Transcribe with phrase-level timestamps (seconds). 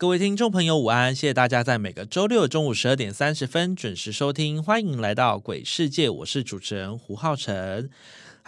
[0.00, 1.12] 各位听众朋友，午安！
[1.12, 7.90] 谢谢大家在每个周六中午十二点三十分准时收听，欢迎来到鬼世界，我是主持人胡浩辰。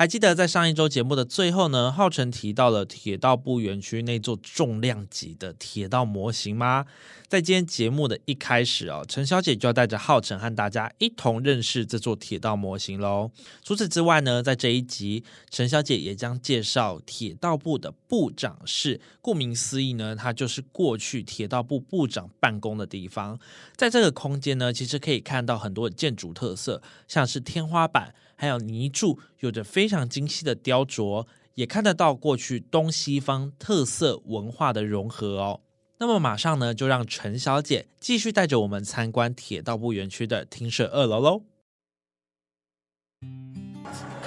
[0.01, 6.87] 还记得在上一周节目的最后呢，浩辰提到了铁道部园区那座重量级的铁道模型吗？
[7.29, 13.31] 在今天节目的一开始哦，陈小姐就要带着浩辰和大家一同认识这座铁道模型喽。
[13.63, 19.03] 除此之外呢，在这一集，陈小姐也将介绍铁道部的部长室。
[19.21, 23.39] 顾名思义呢，它就是过去铁道部部长办公的地方。
[23.77, 28.15] 在这个空间呢，其实可以看到很多建筑特色，像是天花板。
[28.41, 35.61] 还有泥柱有着非常精细的雕琢，也看得到过去东西方特色文化的融合哦。
[35.99, 41.43] 那么马上呢，就让陈小姐继续带着我们参观铁道部园区的厅舍二楼喽。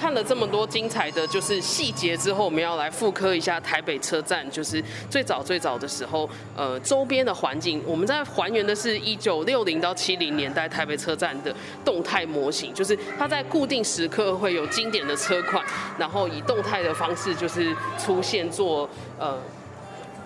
[0.04, 7.82] 看了这么多精彩的就是细节之后，我们要来复刻一下台北车站，就是最早最早的时候，呃，周边的环境。
[7.86, 15.64] 我们在还原的是一九六零到七零年代台北车站的动态模型，就是它在固定时刻会有经典的车款，
[15.96, 18.86] 然后以动态的方式就是出现做
[19.18, 19.38] 呃。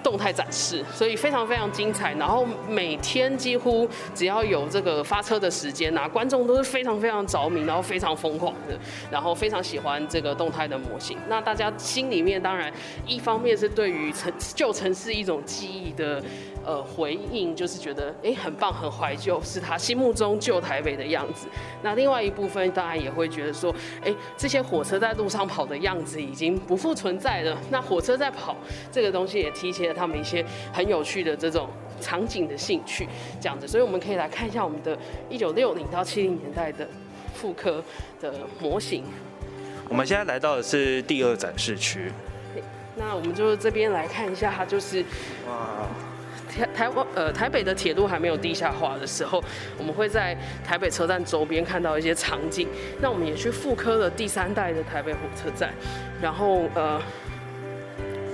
[0.02, 2.14] 动态展示，所以非常非常精彩。
[2.14, 8.78] 然后每天几乎只要有这个发车的时间呐，观众都是非常非常着迷，然后非常疯狂的，
[9.10, 11.18] 然后非常喜欢这个动态的模型。
[11.28, 12.72] 那大家心里面当然
[13.06, 16.22] 一方面是对于城旧城市一种记忆的。
[16.66, 21.46] 呃，回应就是觉得哎，很棒，很怀旧，是他心目中旧台北的样子。
[21.80, 27.56] 那另外一部分当然也会觉得说，哎，这些火车在路上跑的样子已经不复存在了。
[27.70, 28.54] 那火车在跑
[28.92, 31.68] 这个东西也提前了他们一些很有趣的这种
[32.00, 33.08] 场景的兴趣，
[33.40, 33.66] 这样子。
[33.66, 34.96] 所以我们可以来看一下我们的
[35.28, 36.88] 一九六零到七零年代的
[37.34, 37.82] 复刻
[38.20, 39.04] 的模型。
[39.88, 42.12] 我们现在来到的是第二展示区。
[42.96, 45.04] 那我们就这边来看一下，它就是
[45.48, 45.86] 哇。
[46.48, 49.40] 台台湾呃台北的铁路还没有地下化的时候，
[49.76, 50.34] 我们会在
[50.64, 52.66] 台北车站周边看到一些场景。
[53.02, 55.74] 那我们也去复刻了第三代的台北火车站，
[56.22, 56.98] 然后呃，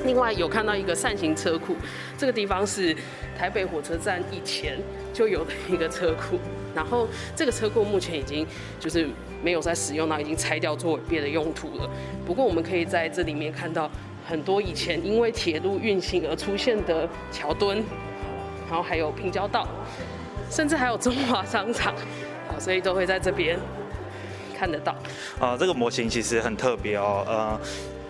[0.05, 1.75] 另外有看到一个扇形车库，
[2.17, 2.95] 这个地方是
[3.39, 4.79] 台北火车站以前
[5.13, 6.39] 就有的一个车库，
[6.75, 8.47] 然后这个车库目前已经
[8.79, 9.09] 就是
[9.43, 11.91] 没有在使用，到已经拆掉作为别的用途了。
[12.27, 13.91] 不过我们可以在这里面看到。
[14.27, 17.85] 很多以前因为铁路运行而出现的桥墩，
[18.67, 19.69] 然后还有平交道，
[20.51, 21.95] 甚至还有中华商场，
[22.49, 23.59] 好，所以都会在这边
[24.59, 24.97] 看得到。
[25.39, 27.61] 啊，这个模型其实很特别哦，呃。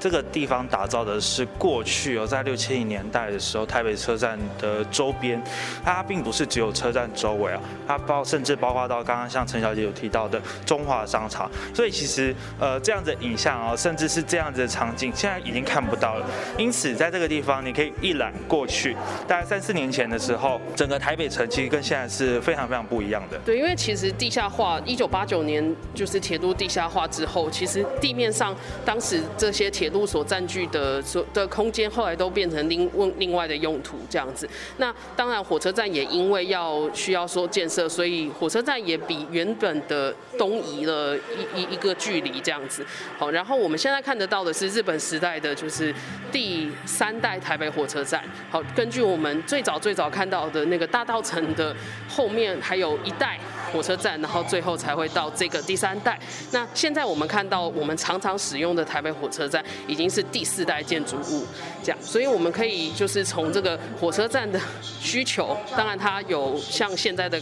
[0.04, 5.42] 这个地方打造的是过去哦，在六七零年代的时候，台北车站的周边，
[5.82, 16.26] 它并不是只有车站周围啊，它包甚至包括到刚刚像陈小姐有提到的中华商场，所以其实呃这样子影像啊，甚至是这样子的场景，现在已经看不到了。
[16.58, 18.94] 因此在这个地方，你可以一览过去，
[19.26, 23.38] 大概三四年前的时候，整个台北城其实跟现在是非常非常不一样的。
[23.46, 28.54] 对，因为其实地下化，一九八九年就是铁路地下化之后，其实地面上
[28.84, 34.46] 当时这些铁路所占据的所的空间，后来都变成另另另外的用途这样子。
[34.76, 42.84] 那当然，火车站也因为要需要说建设，所以火车站也比原本的东移了一一一个距离这样子。
[43.16, 45.94] 好，然后我们现在看得到的是日本时代的，就是
[46.32, 48.22] 第三代台北火车站。
[48.50, 51.74] 好，根据我们最早最早看到的那个大道城的
[52.08, 53.38] 后面还有一代
[53.72, 56.18] 火车站，然后最后才会到这个第三代。
[56.50, 59.64] 那现在我们看到我们常常使用的台北火车站。
[59.86, 61.44] 已经是第四代建筑物，
[61.82, 67.40] 这样，所以我们可以就是从这个火车站的需求，当然它有像现在的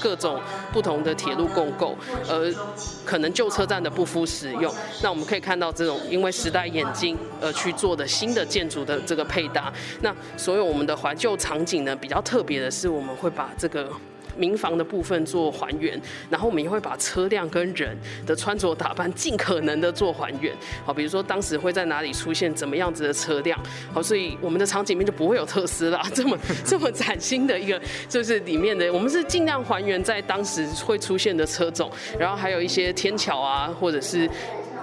[0.00, 0.40] 各种
[0.72, 1.96] 不同的铁路共构，
[2.28, 2.52] 而
[3.04, 13.90] 可能旧车站的不敷使用，那我们可以看到这种因为时代演进而去做的新的建筑的这个配搭，那所有我们的怀旧场景呢，比较特别的是我们会把这个。
[14.36, 16.00] 民房的部分做还原，
[16.30, 17.96] 然后我们也会把车辆跟人
[18.26, 20.52] 的穿着打扮尽可能的做还原。
[20.84, 23.58] 好，比如说当时会在哪里出现怎么样子的车辆，
[23.92, 34.28] 好，所以我们的场景面就不会有特斯拉 这么这么崭新的一个，就是里面的我们是尽量还原在当时会出现的车种，然后还有一些天桥啊，或者是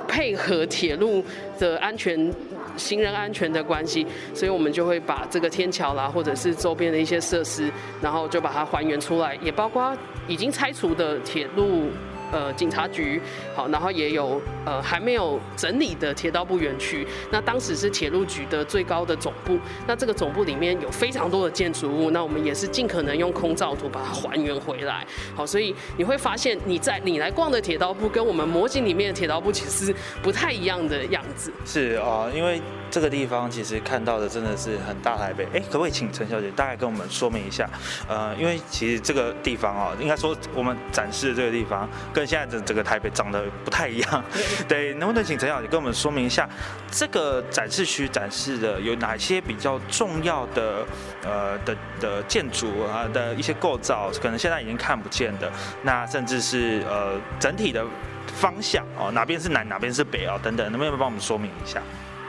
[0.07, 1.23] 配合铁路
[1.59, 2.33] 的安全。
[2.81, 9.95] 行人安全的关系，所以我们就会把这个天桥啦，或者是周边的一些设施，然后就把它还原出来，也包括
[10.27, 11.89] 已经拆除的铁路
[12.31, 13.21] 呃警察局，
[13.55, 17.05] 好，然后也有呃还没有整理的铁道部园区。
[17.31, 19.57] 那当时是铁路局的最高的总部，
[19.87, 25.05] 那这个总部里面有非常多的建筑物，那我们也是尽可能用空照图把它还原回来。
[25.35, 31.51] 好，所以你会发现你在你来逛的铁道部跟我们模型里面的铁道部其实不太一样的样子。
[31.65, 32.61] 是啊，因为
[32.91, 35.45] 这个地方其实看到的真的是很大台北。
[35.53, 37.67] 哎，可不可以请陈小姐大概跟我们说明一下？
[38.07, 44.23] 呃，因为其实这个地方哦，应该说我们展示的这个地方跟现在的整个台北长得不太一样。
[44.67, 46.47] 对，能不能请陈小姐跟我们说明一下，
[46.91, 50.85] 这个展示区展示的有哪些比较重要的
[51.23, 55.49] 呃的的建筑啊的一些构造，可能现在已经看不见的，
[55.83, 57.85] 那甚至是呃整体的
[58.27, 61.81] 方向哦，哪边是南，哪边是北哦等等，能不能帮我们说明一下？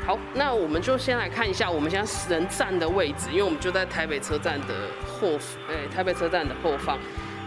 [0.05, 4.75] 好，那我们就先来看一下我们现在人站的位置，因为我们就在台北车站的
[5.07, 5.39] 后，
[5.69, 6.99] 哎，台北车站的后方。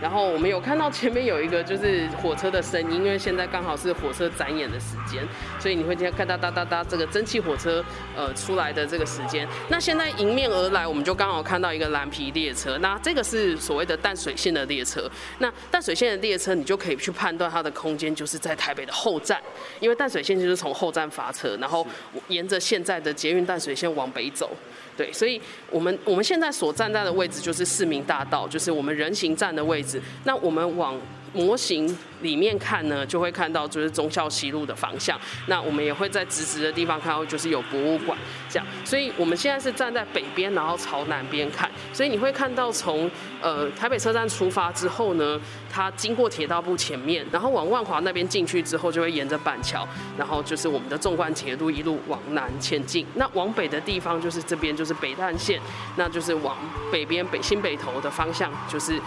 [0.02, 5.24] 然后我们有看到前面有一个就是火车的声音，因为现在刚好是火车展演的时间，
[5.60, 7.84] 所以你会听看到哒哒哒这个蒸汽火车
[8.16, 9.48] 呃出来的这个时间。
[9.70, 15.10] 那现在迎面而来，我们就刚好看到一个蓝皮列车，那这个是所谓的淡水线的列车。
[15.40, 19.42] 那淡水线的列车，你就可以去判断它的空间就是在台北的后站，
[19.80, 21.86] 因为淡水线就是从后站发车，然后
[22.28, 24.52] 沿着现在的捷运淡水线往北走。
[24.98, 30.02] 对，所以我们我们现在所站在的位置就是市民大道，就是我们人行站的位置。
[30.24, 31.00] 那我们往
[31.36, 31.96] 模型。
[32.22, 35.20] 里面看呢，就会看到就是忠孝西路的方向。
[35.46, 38.18] 那我们也会在直直的地方看到，就是有博物馆
[38.50, 38.66] 这样。
[38.84, 41.70] 所以我们现在是站在北边，然后朝南边看。
[41.94, 43.12] 所以你会看到从
[43.42, 45.40] 呃台北车站出发之后呢，
[45.70, 53.06] 它经过铁道部前面，然后往万华那边进去之后，就会沿着板桥，然后就是我们的纵贯铁路一路往南前进。
[53.16, 55.62] 那往北的地方就是这边就是北淡线，
[55.98, 56.58] 那就是往
[56.92, 59.00] 北边北新北头的方向，就是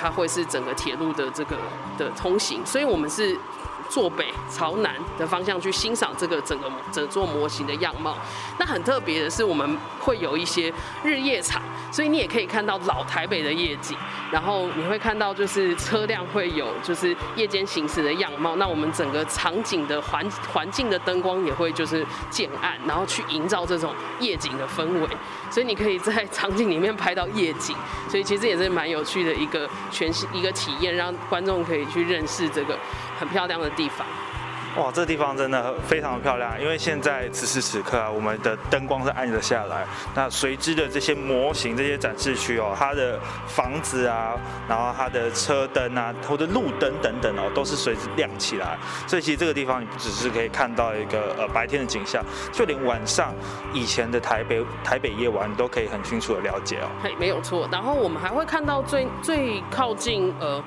[0.00, 1.58] 它会是整个铁路的这个
[1.98, 2.64] 的通行。
[2.64, 3.38] 所以，我们是。
[3.90, 8.16] 坐北朝南的方向去欣赏这个整个整座模型的样貌。
[8.58, 10.72] 那很特别的是，我们会有一些
[11.02, 11.60] 日夜场，
[11.90, 13.98] 所以你也可以看到老台北的夜景。
[14.30, 18.54] 然后你会看到就是车辆会有就是夜间行驶的样貌。
[18.54, 25.08] 那我们整个场景的环环境的灯光也会就是渐暗，然后去营造这种夜景的氛围。
[25.50, 27.74] 所以你可以在场景里面拍到夜景，
[28.08, 32.78] 所以其实也是蛮有趣的一个全新一个体验，让观众可以去认识这个。
[33.20, 34.06] 很漂亮的地方。
[34.76, 39.84] 哇，这个地方真的非常的漂亮，因为现在此时此刻啊，我们的灯光是暗了下来，
[40.14, 43.18] 那随之的这些模型、这些展示区哦，它的
[43.48, 44.36] 房子啊，
[44.68, 48.78] 然后它的车灯啊，或者路灯等等哦，都是随之亮起来。
[49.08, 53.34] 所以其实这个地方你不只是可以看到一个呃白天的景象，就连晚上
[53.74, 56.88] 以前的台北台北夜晚，你都可以很清楚的了解哦。
[57.02, 57.68] 嘿，没有错。
[57.72, 60.62] 然后我们还会看到最最靠近呃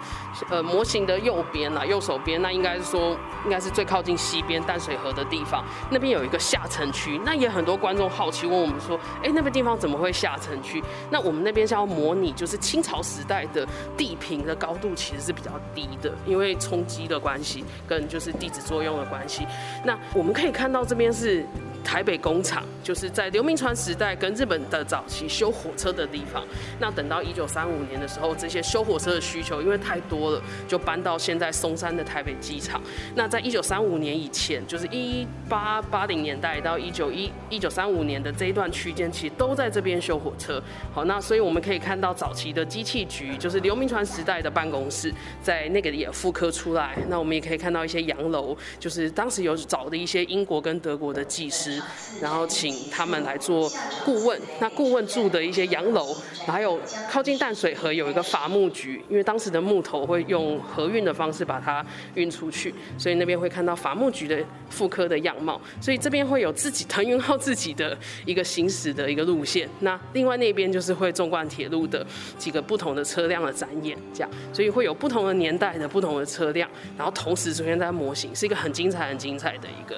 [0.50, 3.88] 呃模型的右边啊，右手边，那应该是说应该是最。
[3.93, 7.22] 靠靠近西边淡水河的地方，那边有一个下城区。
[7.24, 19.46] 那也很多观众好奇问我们说：“哎，那个地方怎么会下城区？”那我们那边是要模拟，就是清朝时代的地平的高度其实是比较低的，因为冲击的关系跟就是地质作用的关系。
[19.84, 21.46] 那我们可以看到这边是。
[21.84, 26.44] 台北工厂就是在刘铭传时代跟日本的早期修火车的地方。
[26.80, 32.82] 那等到一九三五年的时候，这些修火车的需求因为太多了，就搬到现在松山的台北机场。
[33.16, 40.62] 那在一九三五年以前，就是一八八零年代到一九一一九三五年的这一段区间，其实都在这边修火车。
[40.94, 46.98] 好，那所以我们可以看到早期的机器局，就是刘铭传时代的办公室，在那个也复刻出来。
[47.10, 51.73] 那我们也可以看到一些洋楼，就是当时有找的一些英国跟德国的技师。
[52.22, 53.72] 然后请他们来做
[54.04, 54.40] 顾问。
[54.60, 56.16] 那顾问住的一些洋楼，
[56.46, 64.38] 还有靠近淡水河有一个伐木局，因为当时的木头会用河运的方式把它运出去，所以那边会看到伐木局的
[64.70, 65.60] 妇科的样貌。
[65.82, 69.68] 所以这边会有自己腾云号自己的一个行驶的一个路线。
[69.80, 72.06] 那另外那边就是会纵贯铁路的
[72.38, 79.98] 几个不同的车辆的展演，这样，所以会有不同的年代的不同的车辆，然后同时出现在模型，是一个很精彩、很精彩的一个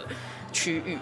[0.51, 0.98] 区域。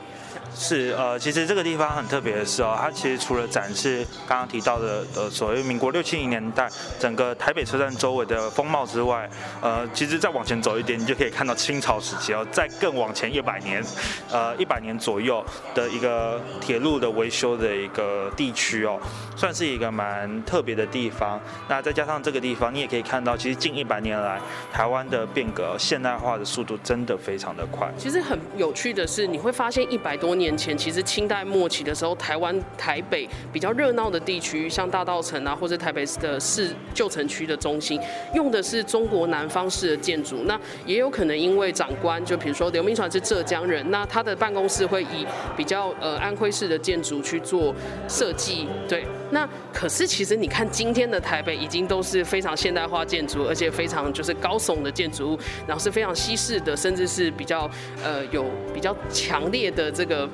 [0.56, 6.70] 是呃，其实这个地方很特别的是哦，它其实除了展示刚刚提到的呃所谓民国六七零年代
[7.00, 9.30] 整个台北车站周围的风貌之外，
[9.62, 13.84] 呃，其实再往前走一点，你就可以看到清朝时期哦，再更往前一百年，
[14.32, 15.44] 呃一百年左右
[15.74, 19.00] 的一个铁路的维修的一个地区哦，
[19.36, 21.42] 算是一个蛮特别的地方。
[21.68, 24.40] 那再加上这个地方，你也可以看到，其实近一百年来
[24.72, 27.92] 台湾的变革现代化的速度真的非常的快。
[27.98, 30.43] 其实很有趣的是，你会发现一百多年。
[30.44, 37.98] 年前，其实清代末期的时候，台湾台北比较热闹的地区，像大道城啊，或者台北市的市旧城区的中心，
[38.34, 40.44] 用的是中国南方式的建筑。
[40.44, 47.74] 那也有可能因为长官，就比如说刘铭传是浙江人，那他的办公室会以比较呃安徽式的建筑去做
[48.10, 48.68] 设计。
[48.90, 57.70] 对，那可是其实你看今天的台北，已经都是非常现代化建筑，而且非常就是高耸的建筑物，然后是非常西式的，甚至是比较
[58.04, 60.30] 呃有比较强烈的这个。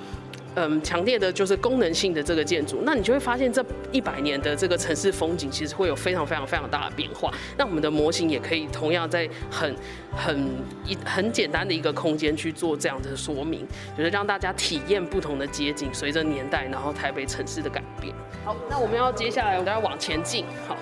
[0.56, 7.32] 嗯，强烈的就是功能性的这个建筑，那你就会发现这一百年的这个城市风景，其实会有非常非常非常大的变化。
[7.56, 9.75] 那我们的模型也可以同样在很
[10.12, 10.50] 很
[10.86, 13.65] 一很简单的一个空间去做这样的说明，
[13.98, 18.13] 就是让大家体验不同的街景，随着年代，然后台北城市的改变。
[18.44, 20.75] 好，那我们要接下来我们要往前进，好，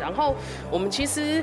[0.00, 0.34] 然后
[0.70, 1.42] 我们其实。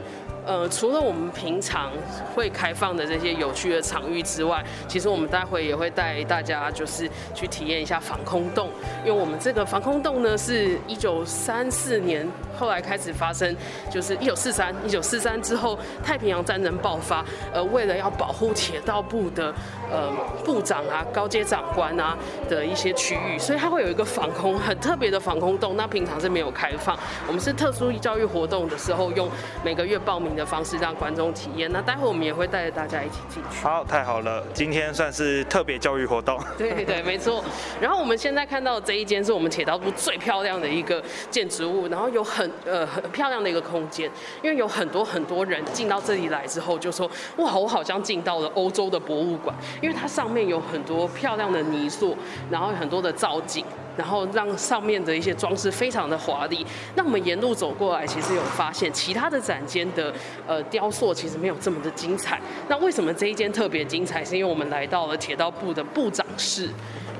[0.49, 1.91] 呃，除了我们平常
[2.33, 8.67] 会开放的这些有趣的场域之外，其实我们待会也会带大家就是去体验一下防空洞，
[9.05, 12.27] 因为我们这个防空洞呢，是一九三四年
[12.57, 13.55] 后来开始发生，
[13.91, 19.53] 就是一九四三一九四三之后太平洋战争爆发，呃，为了要保护铁道部的
[19.91, 20.11] 呃
[20.43, 22.17] 部长啊、高阶长官啊
[22.49, 29.29] 的一些区域，所以它会有一个防空很特别的防空洞，那平常是没有开放，我们是特殊教育活动的时候用
[29.63, 30.38] 每个月报名。
[30.39, 31.69] 的方式让观众体验。
[31.71, 33.57] 那待会我们也会带着大家一起进去。
[33.61, 36.39] 好，太好了，今天算是特别教育活动。
[36.57, 37.43] 对对，没错。
[37.81, 44.09] 然后我们现在看到这一间是我们铁道部最漂亮的一个建筑物，然后有很呃很漂亮的一个空间，
[44.41, 47.05] 因为有很多很多人进到这里来之后就说，
[47.37, 52.17] 哇，我好像进到了欧洲的博物馆，因为它上面有很多漂亮的泥塑，
[52.49, 53.65] 然后很多的造景。
[53.99, 56.65] 然后让上面的一些装饰非常的华丽。
[56.95, 60.13] 那我们沿路走过来，其实有发现其他的展间的
[60.47, 62.39] 呃雕塑其实没有这么的精彩。
[62.69, 64.23] 那为什么这一间特别精彩？
[64.23, 66.69] 是因为我们来到了铁道部的部长室。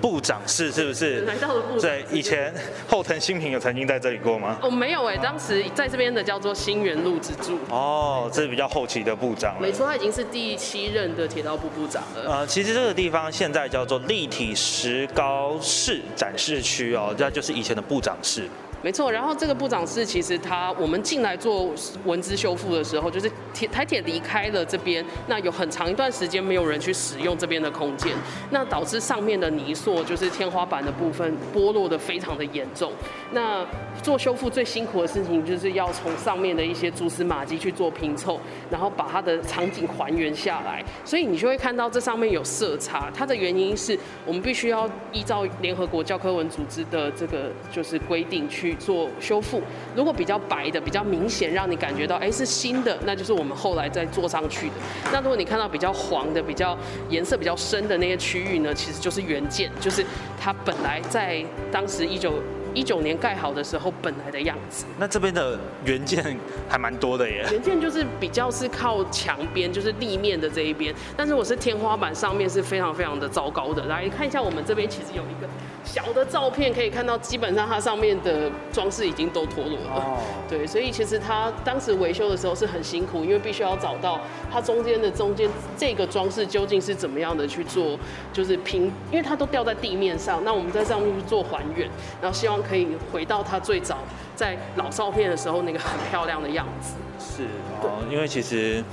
[0.02, 1.22] 部长室是不是？
[1.22, 1.82] 来到了部长。
[1.82, 2.54] 对，以前
[2.88, 4.58] 后藤新平有曾经在这里过吗？
[4.62, 7.58] 哦，没有哎，当时在这边的叫做新元路之助。
[7.70, 9.62] 哦，这是比较后期的部长了。
[9.62, 12.32] 没错，他已经是第七任的铁道部部长了。
[12.32, 18.48] 呃，其实这个地方现在叫做立体石膏室展示区哦，那就是以前的部长室。
[18.82, 21.70] 没错，然后这个部长室其实他我们进来做
[22.06, 28.14] 文字修复的时候，就是铁台铁离开了这边，那有很长一段时间没有人去使用这边的空间，
[28.52, 32.92] 那导致上面的泥塑就是天花板的部分剥落的非常的严重。
[33.32, 33.66] 那
[34.02, 38.40] 做修复最辛苦的事情就是要从上面的一些蛛丝马迹去做拼凑，
[38.72, 40.84] 然后把它的场景还原下来。
[41.04, 49.62] 所以你就会看到这上面有色差，它的原因是我们必须要依照联合国教科文组织的这个就是规定去做修复，
[49.96, 54.74] 如果比较白的、比较明显，让你感觉到哎是新的，那就是我们后来再做上去的。
[55.12, 56.78] 那如果你看到比较黄的、比较
[57.10, 60.06] 颜色比较深的那些区域呢，其实就是原件，就是
[60.40, 62.34] 它本来在当时一九。
[62.74, 67.46] 一九年盖好的时候本来的样子，那这边的原件还蛮多的耶。
[67.52, 73.86] 原件就是比较是靠墙边，就是立面的这一边，但是我是天花板上面是非常非常的糟糕的。
[73.86, 75.48] 来看一下，我们这边其实有一个
[75.84, 79.96] 小的照片，可以看到基本上它上面的装饰已经都脱落了。
[79.96, 80.18] 哦。
[80.48, 84.22] 对，所以其实它当时维修的时候是很辛苦，因为必须要找到
[84.52, 87.98] 它中间的中间这个装饰究竟是怎么样的去做，
[88.32, 91.90] 就是平，因为它都掉在地面上，那我们在上面去做还原，
[92.22, 92.59] 然后希望。
[92.62, 93.98] 可以回到他最早
[94.36, 96.94] 在老照片的时候那个很漂亮的样子。
[97.20, 97.44] 是
[97.82, 98.84] 哦，因为其实。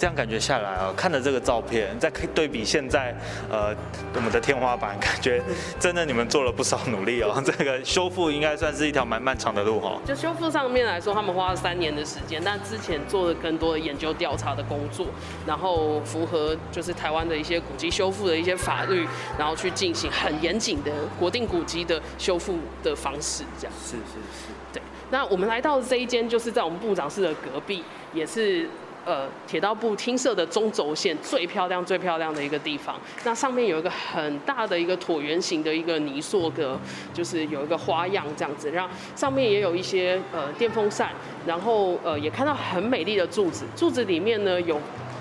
[0.00, 3.14] 这样感觉下来啊，看着这个照片，再对比现在，
[3.50, 3.76] 呃，
[4.14, 5.42] 我们的天花板，感觉
[5.78, 7.38] 真的你们做了不少努力哦。
[7.44, 10.00] 这个修复应该算是一条蛮漫长的路哈。
[10.06, 15.06] 就修复上面来说，他们花了三年的时间，但之前做了更多的研究调查的工作，
[15.46, 19.06] 然后符合就是台湾的一些古迹修复的一些法律，
[19.38, 23.76] 然后去进行很严谨的国定古迹的修复的方式，这样。
[23.84, 24.48] 是是是。
[24.72, 24.82] 对。
[25.10, 28.66] 那我们来到的这一间，就是在我们部长室的隔壁，也是。
[29.04, 32.96] 呃，铁道部厅舍的中轴线最漂亮、最漂亮的一个地方。
[33.24, 36.78] 那上面有一个很大的一个椭圆形的一个泥塑格，
[37.14, 38.70] 就是有一个花样这样子。
[38.70, 41.10] 然后上面也有一些呃电风扇，
[41.46, 44.80] 然后呃也看到很美丽的柱子，柱子里面呢有。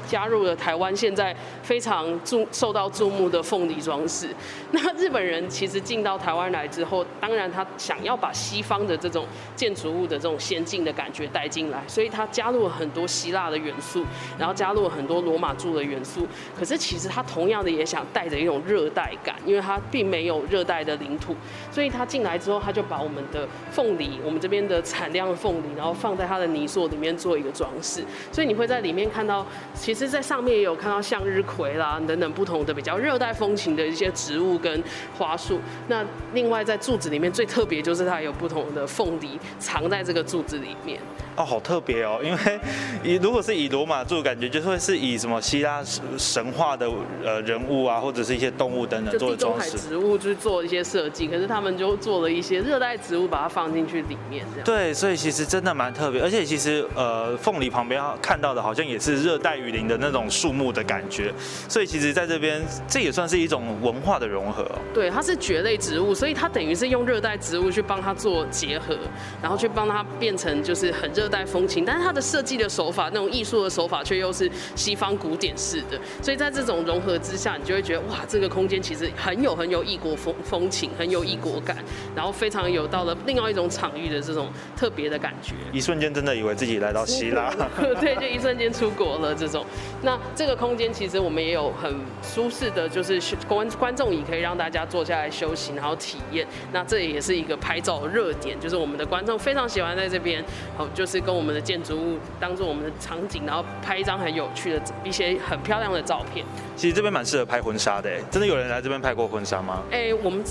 [0.10, 4.28] 加入了台湾现在非常注受到注目的凤梨装饰。
[4.74, 14.04] 那日本人其实进到台湾来之后，当然他想要把西方的这种建筑物的这种先进的感觉带进来，所以他加入了很多希腊的元素，
[14.39, 16.28] 然后加入了很多罗马柱的元素。
[16.58, 21.36] 可是其实他同样的也想带着一种热带感，因为他并没有热带的领土，
[21.72, 28.04] 所以他进来之后，他就把我们的凤梨，我们这边的产量的凤梨，然后放在他的泥塑里面做一个装饰。
[28.32, 29.99] 所以你会在里面看到，其实。
[30.06, 34.84] 实在上面也有看到向日葵啦等等不同的比较热带风情的一些植物跟
[35.18, 35.60] 花束。
[35.88, 41.00] 那另外在柱子里面最特别就是它有不同的凤梨藏在这个柱子里面。
[41.36, 42.60] 哦，好特别哦，因为
[43.03, 45.82] 以如果是以罗马柱，感觉就会是以什么希腊
[46.18, 46.89] 神话的
[47.24, 49.77] 呃人物啊，或者是一些动物等等做的装饰。
[49.77, 54.65] 植物去做一些设计，可是他们就做了一些热带植物，把它放进去里面这样。
[54.65, 61.34] 对，所以其实真的蛮特别，而且其实呃凤梨旁边看到的好像也是热带雨林的那种树木的感觉，
[61.67, 64.63] 所以其实在这边这也算是一种文化的融合。
[64.93, 68.96] 对，它是蕨类植物，所以它等于是用热带植物去帮它做结合，
[69.41, 71.27] 然后去帮它变成就是很热。
[71.29, 81.77] 带风情，但是它的设计的手法，那种艺术的手法却又是西方古典式的，所以在这种融合之下，你就会觉得哇，这个空间其实很有很有异国风风情，很有异国感，
[82.15, 85.53] 然后非常有到了另外一种场域的这种特别的感觉。
[85.72, 87.53] 一瞬间真的以为自己来到希腊，
[88.01, 89.63] 对，就一瞬间出国了这种。
[90.02, 91.94] 那这个空间其实我们也有很
[92.24, 96.48] 舒适的，就是观观众椅可以让大家坐下来休息，然后体验。
[96.74, 100.44] 那这也是一个拍照热点，就是我们的观众非常喜欢在这边，
[100.76, 101.20] 好就是。
[101.20, 106.46] 跟我们的建筑物当做我们的场景，然后拍一张很有趣的一些很漂亮的照片。
[106.78, 109.84] 其实这边蛮适合拍婚纱的，真的有人来这边拍过婚纱吗？
[109.92, 110.42] 哎，我们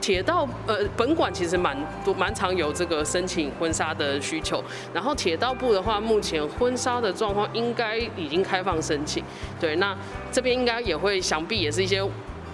[0.00, 4.62] 铁道呃本馆其实蛮多蛮常有这个申请婚纱的需求。
[4.94, 9.22] 然后铁道部的话，目前婚纱的状况应该已经开放申请。
[9.60, 9.96] 对，那
[10.32, 12.02] 这边应该也会，想必也是一些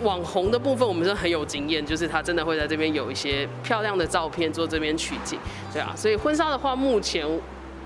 [0.02, 5.38] 网红的部分，我们是很有经验，就是他真的会在这边有一些漂亮的照片做这边取景。
[5.72, 7.26] 对啊，所以婚纱的话，目前。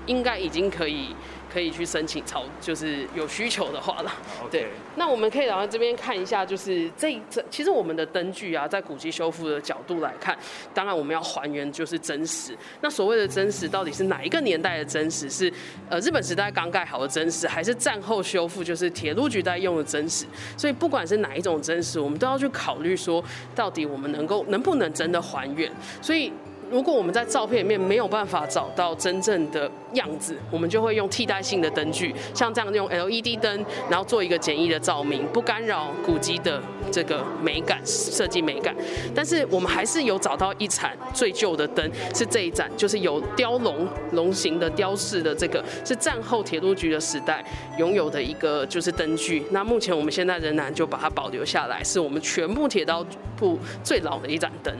[0.05, 1.15] 应该已经可以
[1.51, 4.11] 可以去申请超，就是有需求的话了。
[4.51, 10.37] 对，那我们可以来到这边看一下，就是这这其实我们的灯具啊，在古迹修复的角度来看，
[10.73, 12.55] 当然我们要还原就是真实。
[12.81, 15.29] 那所谓的真实，到底是哪一个年代的真实？
[15.29, 15.51] 是
[15.89, 20.25] 呃日本时代刚盖好的真实，还是战后修复就是铁路局在用的真实？
[20.57, 23.23] 所以不管是哪一种真实，我们都要去考虑说，
[23.55, 25.71] 到底我们能够能不能真的还原？
[26.01, 26.31] 所以。
[26.71, 38.75] 如果我们在照片里面没有办法找到真正的样子，我们就会用替代性的灯具，像这样用 LED 灯，然后做一个简易的照明，不干扰古迹的这个美感设计美感。
[39.13, 47.43] 但是我们还是有找到一盏最旧的灯，是这一盏，就是有雕龙龙形的雕饰的这个，是战后铁路局的时代
[47.77, 49.43] 拥有的一个就是灯具。
[49.51, 53.05] 那目前我们现在仍然就把它保留下来，是我们全部铁道
[53.37, 54.75] 部最老的一盏灯。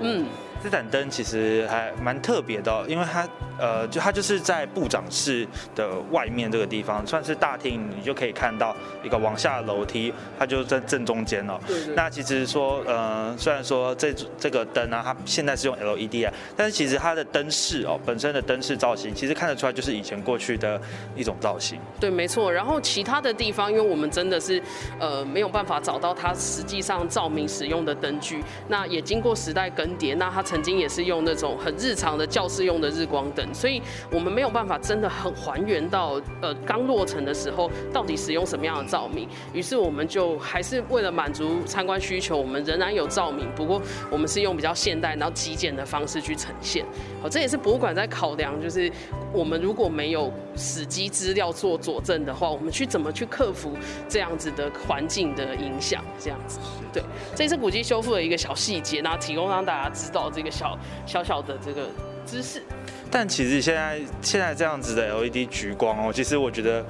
[0.00, 0.24] 嗯。
[0.62, 3.26] 这盏灯其实还蛮特别的，因为它
[3.58, 11.58] 呃，就它就是在部长室的外面这个地方，算是大厅，你就可以看到一个往下楼梯，它就在正中间哦。
[11.94, 20.80] 那其实说呃，虽然说这这个灯啊，它现在是用 LED 啊，但是其实它的灯饰哦，本身的灯饰造型，其实看得出来就是以前过去的
[21.16, 21.78] 一种造型。
[21.98, 22.52] 对，没错。
[22.52, 24.62] 然后其他的地方，因为我们真的是
[24.98, 30.44] 呃没有办法找到它实际上照明使用的灯具，那也经过时代更迭，那它。
[30.50, 39.28] 曾经也是用那种很日常的教室用的日光灯，所以我们没有办法真的很还原到呃刚落成的时候到底使用什么样的照明。
[39.52, 46.84] 于是我们就还是为了满足参观需求，我们仍然有照明，不过我们是用比较现代然后极简的方式去呈现。
[47.22, 48.90] 好，这也是博物馆在考量，就是
[49.32, 53.76] 我们如果没有史迹资料做佐证的话，我们去怎么去克服
[54.08, 56.04] 这样子的环境的影响？
[56.18, 56.60] 这样子，
[56.92, 57.02] 对，
[57.34, 60.30] 这是古迹修复的一个小细节，那提供让大家知道。
[60.30, 61.88] 这个小小小的这个
[62.26, 62.62] 知识，
[63.10, 66.84] 但其实现在现在这样子的 LED 橘光哦，其实我觉得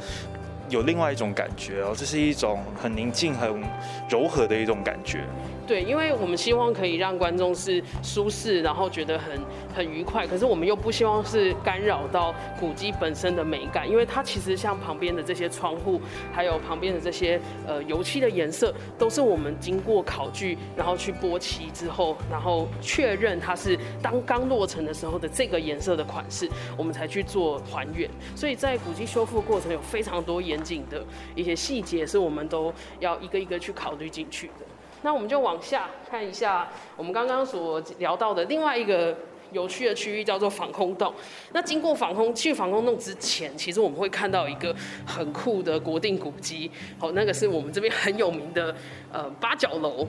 [0.69, 3.63] 有另外一种感觉哦，这是一种很宁静、很
[4.09, 5.25] 柔和的一种感觉。
[5.71, 9.41] 对，因为我们希望可以让观众是舒适，然后觉得很
[9.73, 16.01] 很愉快，可是我们又不希望是干扰到古迹本身的美感，因为它其实像旁边的这些窗户，
[16.33, 28.11] 还有旁边的这些呃油漆的颜色，都是我们经过考据，然后去剥漆之后，然后确认它是当刚落成的时候的这个颜色的款式，我们才去做还原。
[28.35, 31.01] 所以在古迹修复过程有非常多严谨的
[31.37, 34.67] 一些细节，是我们都要一个一个去考虑进去的。
[35.03, 39.17] 那我们就往下看一下，我们刚刚所聊到的另外一个
[39.53, 41.13] 有趣的区域叫做防空洞。
[41.53, 44.75] 那经过防空去防空洞之前，其实我们会看到一个
[45.07, 48.75] 很酷的国定古迹，好，那个是我们这边很有名的
[49.13, 50.07] 呃八角楼。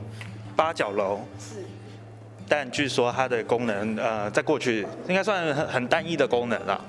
[0.55, 1.63] 八角楼是，
[2.47, 6.83] 但据说它的功能呃，在过去应该算很很单一的功能了。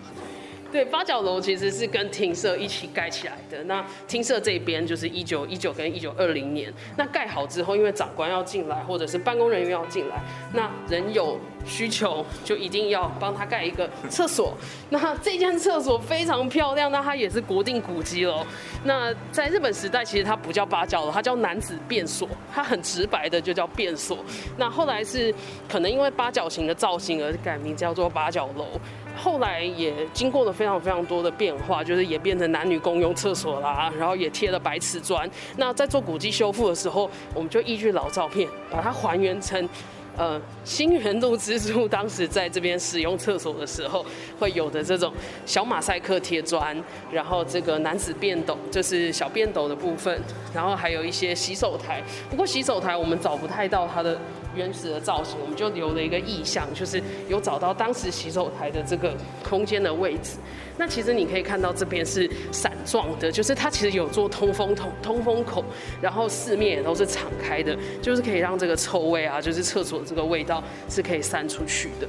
[0.72, 3.62] 对，八角楼其实是跟厅舍一起盖起来的。
[3.64, 10.18] 那厅舍这边就是一九一九跟一九二零年，那盖好之后，因为长官要进来，或者是办公人员要进来，
[10.54, 14.54] 那人有需求就一定要帮他盖一个厕所。
[14.88, 18.42] 那这间厕所非常漂亮，那它也是国定古迹喽。
[18.85, 24.18] 那在日本时代，其实它不叫八角楼，它叫男子便所，它很直白的就叫便所。
[24.56, 25.35] 那后来是
[25.68, 28.80] 可能因为八角形的造型而改名叫做八角楼。
[29.16, 35.29] 后来也经过了非常非常多的变化，就是也变成男女共用厕所啦，然后也贴了白瓷砖。
[35.57, 39.68] 那在做古迹修复的时候，我们就依据老照片把它还原成。
[40.14, 44.05] 呃，新元路之助当时在这边使用厕所的时候，
[44.38, 45.11] 会有的这种
[45.46, 46.77] 小马赛克贴砖，
[47.11, 50.20] 然后这个男子便斗就是小便斗的部分，
[50.53, 52.03] 然后还有一些洗手台。
[52.29, 54.20] 不过洗手台我们找不太到它的
[54.54, 60.38] 原始的造型，我们就留了一个意象，就是有找到当时洗手台的这个空间的位置。
[60.78, 65.62] 那其实你可以看到这边是伞状的，就是它其实有做通风通通风口，
[66.00, 72.08] 然后四面也都是敞开的，就是可以让这个臭味啊，就是厕所的这个味道是可以散出去的。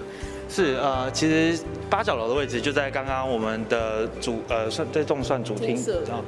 [0.50, 1.58] 是呃，其实
[1.90, 5.76] 八角楼的位置就在刚刚我们的主呃算这栋算主厅
[6.12, 6.22] 啊，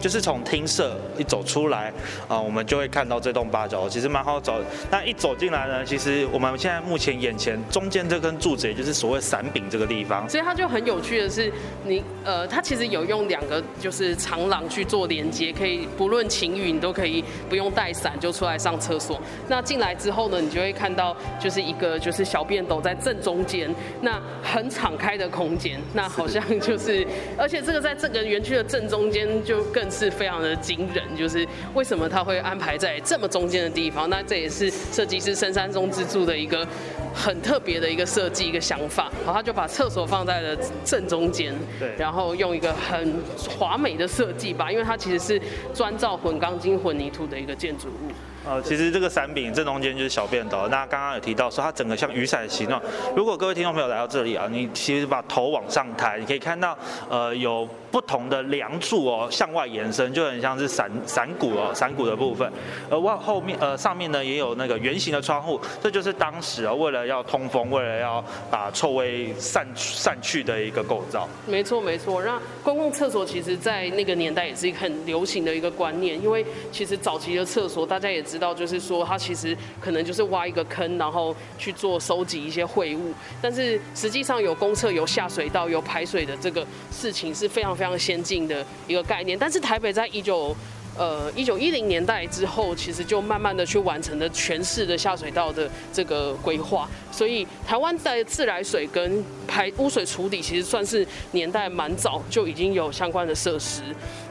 [0.00, 1.92] 就是从厅舍一走出来
[2.28, 4.60] 啊，我们就会看到这栋八角楼，其实蛮好走。
[4.90, 11.50] 那一走进来呢，其实我们现在目前眼前中间这根柱子，也就是所谓伞柄这个地方，所以它就很有趣的是，
[11.84, 19.20] 你呃，它其实有用两个就是长廊去做连接，可以不论晴雨你都可以不用带伞就出来上厕所。
[19.48, 23.74] 那进来之后呢，你就会看到就是一个就是小便斗在正中间。
[24.00, 34.08] 那很敞开的空间，那好像 就是，而且这个在这个园区的正中间就更是非常的惊人，就是为什么他会安排在这么中间的地方？
[34.08, 36.66] 那这也是设计师深山中之助的一个
[37.14, 39.10] 很特别的一个设计一个想法。
[39.24, 43.14] 然后，他就把厕所放在了正中间，对，然后用一个很
[43.50, 45.40] 华美的设计吧，因为它其实是
[45.74, 48.10] 砖造混钢筋混凝土的一个建筑物。
[48.44, 50.66] 呃，其实这个伞柄正中间就是小便斗。
[50.68, 52.82] 那刚刚有提到说它整个像雨伞的形状。
[53.16, 56.76] 如果各位听众朋友来到这里啊，你其实把头往上抬，你可以看到
[57.08, 62.50] 呃有不同的梁柱哦向外延伸，就很像是伞伞骨哦伞骨的部分。
[62.90, 71.28] 而往后面呃上面呢也有那个圆形的窗户，这就是当时啊为了要通风，为了要把臭味散散去的一个构造。
[71.46, 78.22] 没错没错，那公共厕所其实在那个年代也是一个很流行的一个观念，因为其实早期的厕所大家也。
[78.22, 83.12] 知道，就是说，它其实可能就是挖一个坑，然后去做收集一些秽物。
[83.42, 89.36] 但是实际上有公厕、有下水道、有排水的这个事情是非常非常先进的一个概念。
[89.36, 90.54] 但是台北在一九
[90.96, 96.88] 呃一九一零年代之后，其实就慢慢的去完成了全市的下水道的这个规划。
[97.10, 103.82] 所以台湾的自来水跟排污水处理，其实算是年代蛮早就已经有相关的设施。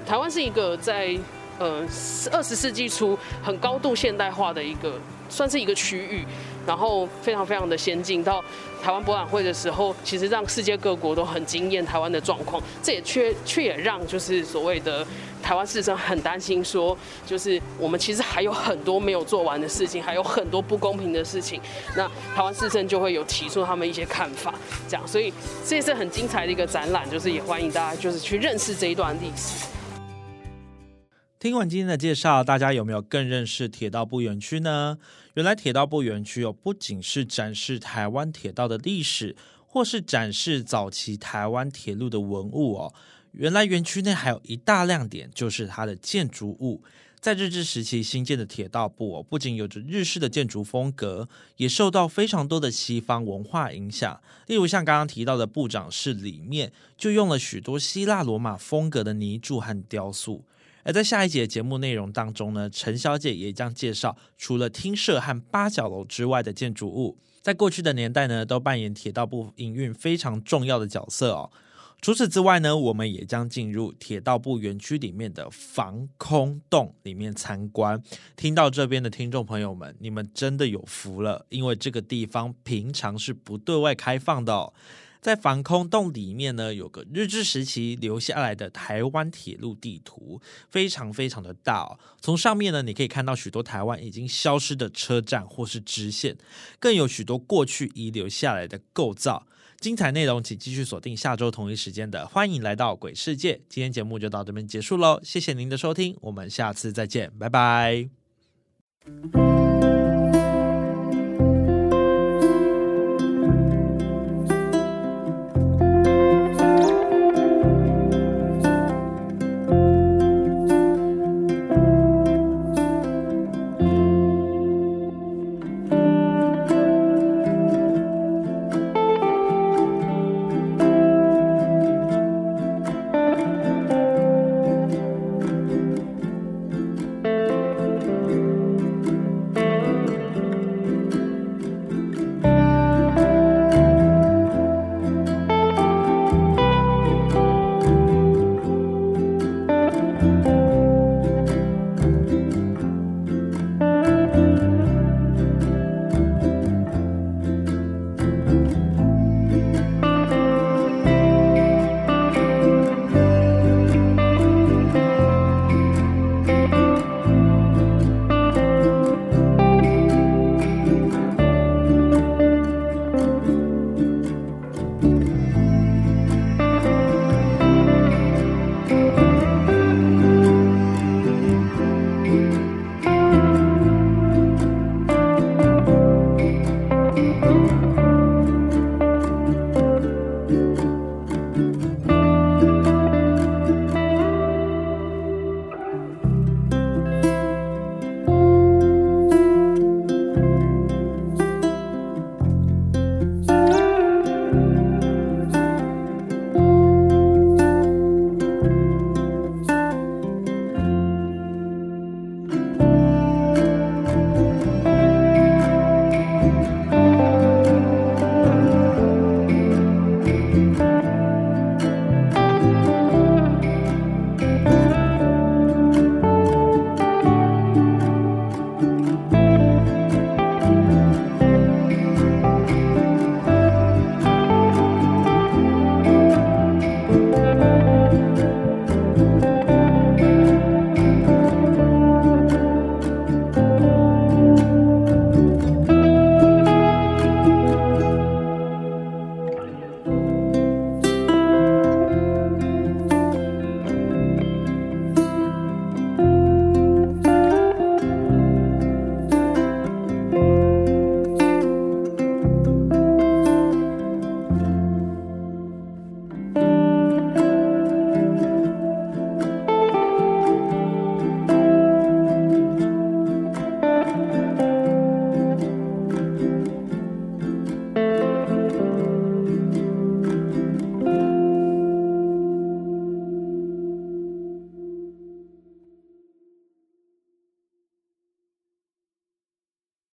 [0.07, 1.13] 台湾是一个在。
[1.59, 1.85] 呃，
[2.31, 6.25] 二十世纪初很高度现代化的一个，算是一个区域，
[6.65, 8.23] 然后非常非常的先进。
[8.23, 8.43] 到
[8.81, 12.61] 台湾博览会的时候，其实让世界各国都很惊艳台湾的状况。
[12.81, 15.05] 这也却却也让就是所谓的
[15.41, 21.61] 台湾市政很担心，说就是我们其实还有很多没有做完的事情，还有很多不公平的事情。
[21.95, 24.53] 那台湾市政就会有提出他们一些看法，
[24.87, 25.07] 这样。
[25.07, 25.33] 所以
[25.65, 29.65] 这也是很精彩的一个展览，就是也欢迎大家就是去认识这一段历史。
[31.41, 34.99] 听完今天的介绍，大家有没有更认识铁道部园区呢？
[35.33, 42.93] 原来铁道部园区哦，不仅是展示台湾铁道的历史，或是展示早期台湾铁路的文物哦。
[43.31, 46.83] 原来园区内还有一大亮点，就是它的建筑物。
[47.19, 51.27] 在日治时期新建的铁道部哦，不仅有着日式的建筑风格，
[51.57, 54.21] 也受到非常多的西方文化影响。
[54.45, 60.43] 例如像刚刚提到的部长室里面，就用了许多希腊罗马风格的泥柱和雕塑。
[60.83, 71.51] 而在下一节节目内容当中呢，陈小姐也将介绍除了厅舍和八角楼之外的建筑物，在过去的年代呢，都扮演铁道部营运非常重要的角色哦。
[72.01, 78.01] 除此之外呢，我们也将进入铁道部园区里面的防空洞里面参观。
[78.35, 84.73] 听到这边的听众朋友们，你们真的有福了，因为这个地方平常是不对外开放的哦。
[85.21, 91.99] 在防空洞里面呢，有个日治时期留下来的台湾铁路地图，非常非常的大。
[92.19, 96.35] 从上面呢，你可以看到许多台湾已经消失的车站或是支线，
[96.79, 99.45] 更有许多过去遗留下来的构造。
[99.79, 103.53] 精彩内容，请继续锁定下周同一时间的《欢迎来到鬼世界》。
[103.67, 108.09] 今天节目就到这边结束喽，谢谢您的收听，我们下次再见，拜拜。